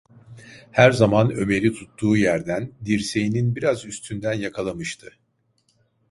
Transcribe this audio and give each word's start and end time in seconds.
Her 0.71 0.91
zaman 0.91 1.31
Ömer’i 1.31 1.73
tuttuğu 1.73 2.17
yerden, 2.17 2.71
dirseğinin 2.85 3.55
biraz 3.55 3.85
üstünden 3.85 4.33
yakalamıştı. 4.33 5.11